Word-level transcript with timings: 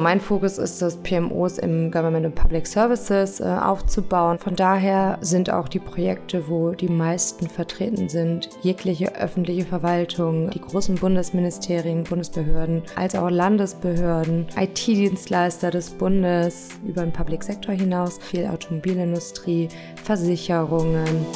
Mein 0.00 0.18
Fokus 0.18 0.56
ist 0.56 0.80
es, 0.80 0.96
PMOs 0.96 1.58
im 1.58 1.90
Government 1.90 2.24
and 2.24 2.34
Public 2.34 2.66
Services 2.66 3.38
äh, 3.38 3.44
aufzubauen. 3.44 4.38
Von 4.38 4.56
daher 4.56 5.18
sind 5.20 5.52
auch 5.52 5.68
die 5.68 5.78
Projekte, 5.78 6.48
wo 6.48 6.70
die 6.70 6.88
meisten 6.88 7.46
vertreten 7.46 8.08
sind, 8.08 8.48
jegliche 8.62 9.14
öffentliche 9.14 9.66
Verwaltung, 9.66 10.48
die 10.48 10.60
großen 10.62 10.94
Bundesministerien, 10.94 12.04
Bundesbehörden, 12.04 12.82
als 12.96 13.14
auch 13.14 13.28
Landesbehörden, 13.28 14.46
IT-Dienstleister 14.56 15.70
des 15.70 15.90
Bundes 15.90 16.70
über 16.86 17.02
den 17.02 17.12
Public 17.12 17.42
Sektor 17.42 17.74
hinaus, 17.74 18.18
viel 18.22 18.46
Automobilindustrie, 18.46 19.68
Versicherungen. 20.02 21.26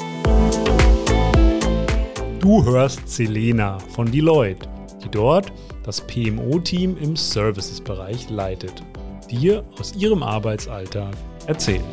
Du 2.40 2.64
hörst 2.64 3.10
Selena 3.10 3.78
von 3.78 4.10
Deloitte, 4.10 4.66
die 5.04 5.10
dort 5.10 5.52
das 5.84 6.00
PMO-Team 6.00 6.96
im 6.96 7.16
Services-Bereich 7.16 8.30
leitet, 8.30 8.82
dir 9.30 9.64
aus 9.78 9.94
ihrem 9.94 10.22
Arbeitsalltag 10.22 11.14
erzählt. 11.46 11.84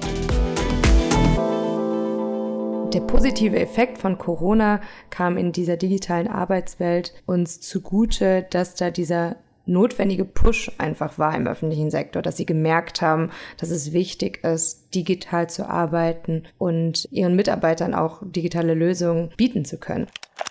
Der 2.93 3.01
positive 3.01 3.57
Effekt 3.57 3.99
von 3.99 4.17
Corona 4.17 4.81
kam 5.09 5.37
in 5.37 5.53
dieser 5.53 5.77
digitalen 5.77 6.27
Arbeitswelt 6.27 7.13
uns 7.25 7.61
zugute, 7.61 8.45
dass 8.49 8.75
da 8.75 8.91
dieser 8.91 9.37
notwendige 9.65 10.25
Push 10.25 10.71
einfach 10.77 11.17
war 11.17 11.35
im 11.35 11.47
öffentlichen 11.47 11.91
Sektor, 11.91 12.21
dass 12.21 12.37
sie 12.37 12.45
gemerkt 12.45 13.01
haben, 13.01 13.31
dass 13.57 13.69
es 13.69 13.93
wichtig 13.93 14.43
ist, 14.43 14.93
digital 14.95 15.49
zu 15.49 15.67
arbeiten 15.67 16.43
und 16.57 17.07
ihren 17.11 17.35
Mitarbeitern 17.35 17.93
auch 17.93 18.21
digitale 18.23 18.73
Lösungen 18.73 19.31
bieten 19.37 19.65
zu 19.65 19.77
können. 19.77 20.07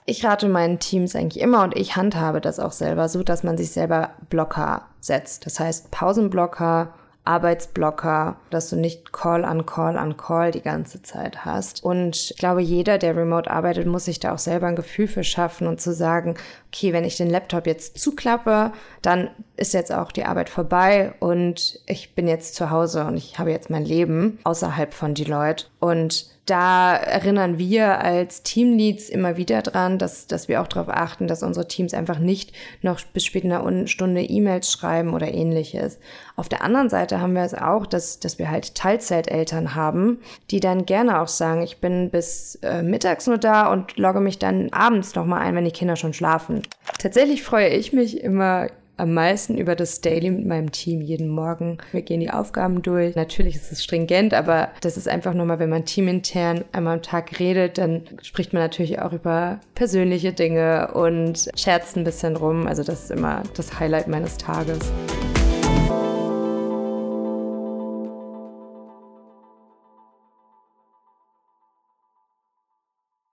Ich 0.07 0.25
rate 0.25 0.49
meinen 0.49 0.79
Teams 0.79 1.15
eigentlich 1.15 1.43
immer 1.43 1.63
und 1.63 1.77
ich 1.77 1.97
handhabe 1.97 2.41
das 2.41 2.59
auch 2.59 2.73
selber 2.73 3.09
so, 3.09 3.23
dass 3.23 3.43
man 3.43 3.57
sich 3.57 3.71
selber 3.71 4.11
Blocker 4.29 4.87
setzt. 5.01 5.47
Das 5.47 5.61
heißt 5.61 5.91
Pausenblocker, 5.91 6.95
Arbeitsblocker, 7.31 8.37
dass 8.51 8.71
du 8.71 8.77
nicht 8.77 9.13
Call 9.13 9.45
an 9.45 9.65
Call 9.65 9.97
an 9.97 10.17
Call 10.17 10.51
die 10.51 10.63
ganze 10.63 11.01
Zeit 11.03 11.45
hast. 11.45 11.85
Und 11.85 12.33
ich 12.33 12.37
glaube, 12.37 12.61
jeder, 12.61 12.99
der 12.99 13.17
remote 13.17 13.49
arbeitet, 13.49 13.87
muss 13.87 14.07
sich 14.07 14.19
da 14.19 14.35
auch 14.35 14.39
selber 14.39 14.67
ein 14.67 14.75
Gefühl 14.75 15.07
für 15.07 15.23
schaffen 15.23 15.69
und 15.69 15.81
zu 15.81 15.95
sagen, 15.95 16.35
okay, 16.73 16.93
wenn 16.93 17.05
ich 17.05 17.17
den 17.17 17.31
Laptop 17.31 17.69
jetzt 17.69 17.99
zuklappe, 17.99 18.73
dann 19.01 19.31
ist 19.57 19.75
jetzt 19.75 19.93
auch 19.93 20.11
die 20.11 20.25
Arbeit 20.25 20.49
vorbei 20.49 21.13
und 21.21 21.79
ich 21.87 22.17
bin 22.17 22.27
jetzt 22.27 22.57
zu 22.57 22.71
Hause 22.71 23.05
und 23.05 23.17
ich 23.17 23.39
habe 23.39 23.53
jetzt 23.53 23.71
mein 23.71 23.85
Leben 23.85 24.41
außerhalb 24.43 24.93
von 24.93 25.15
Deloitte. 25.15 25.67
Und 25.81 26.27
da 26.45 26.95
erinnern 26.97 27.59
wir 27.59 28.01
als 28.01 28.43
Teamleads 28.43 29.09
immer 29.09 29.37
wieder 29.37 29.63
dran, 29.63 29.99
dass, 29.99 30.27
dass 30.27 30.47
wir 30.49 30.61
auch 30.61 30.67
darauf 30.67 30.89
achten, 30.89 31.27
dass 31.27 31.43
unsere 31.43 31.69
Teams 31.69 31.95
einfach 31.95 32.19
nicht 32.19 32.53
noch 32.83 33.01
bis 33.15 33.25
spät 33.25 33.45
in 33.45 33.51
der 33.51 33.87
Stunde 33.87 34.23
E-Mails 34.23 34.71
schreiben 34.71 35.15
oder 35.15 35.33
ähnliches. 35.33 35.99
Auf 36.37 36.49
der 36.49 36.63
anderen 36.63 36.91
Seite 36.91 37.21
haben 37.21 37.35
wir 37.35 37.43
es 37.43 37.55
auch, 37.55 37.87
dass, 37.87 38.21
dass 38.21 38.39
wir 38.39 38.51
halt 38.51 38.75
Teilzeiteltern 38.75 39.75
haben, 39.75 40.19
die 40.51 40.61
dann 40.61 40.87
gerne 40.87 41.21
auch 41.21 41.29
sagen, 41.29 41.63
ich 41.63 41.79
bin 41.79 42.11
bis 42.11 42.57
äh, 42.57 42.83
mittags 42.83 43.27
nur 43.27 43.39
da 43.39 43.73
und 43.73 43.97
logge 43.97 44.21
mich 44.21 44.39
dann 44.39 44.71
abends 44.73 45.15
nochmal 45.15 45.41
ein, 45.43 45.55
wenn 45.55 45.65
die 45.65 45.71
Kinder 45.71 45.97
schon 45.97 46.13
schlafen. 46.13 46.63
Tatsächlich 46.99 47.43
freue 47.43 47.69
ich 47.69 47.93
mich 47.93 48.23
immer 48.23 48.69
am 49.01 49.15
meisten 49.15 49.57
über 49.57 49.75
das 49.75 50.01
Daily 50.01 50.31
mit 50.31 50.47
meinem 50.47 50.71
Team 50.71 51.01
jeden 51.01 51.29
Morgen. 51.29 51.79
Wir 51.93 52.03
gehen 52.03 52.21
die 52.21 52.31
Aufgaben 52.31 52.83
durch. 52.83 53.17
Natürlich 53.17 53.57
ist 53.57 53.73
es 53.73 53.83
stringent, 53.83 54.35
aber 54.35 54.69
das 54.83 54.97
ist 54.97 55.09
einfach 55.09 55.35
nochmal, 55.35 55.59
wenn 55.59 55.71
man 55.71 55.85
teamintern 55.85 56.65
einmal 56.73 56.97
am 56.97 57.03
Tag 57.03 57.41
redet, 57.41 57.79
dann 57.79 58.03
spricht 58.23 58.53
man 58.53 58.63
natürlich 58.63 59.01
auch 59.01 59.13
über 59.13 59.61
persönliche 59.75 60.33
Dinge 60.33 60.93
und 60.93 61.49
scherzt 61.57 61.97
ein 61.97 62.05
bisschen 62.05 62.37
rum. 62.37 62.67
Also 62.67 62.83
das 62.83 63.05
ist 63.05 63.11
immer 63.11 63.43
das 63.57 63.81
Highlight 63.81 64.09
meines 64.09 64.37
Tages. 64.37 64.79